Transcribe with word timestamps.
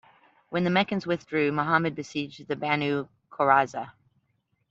When 0.49 0.63
the 0.63 0.71
Meccans 0.71 1.05
withdrew 1.05 1.51
Muhammad 1.51 1.93
besieged 1.93 2.47
the 2.47 2.55
Banu 2.55 3.07
Qurayza. 3.31 3.91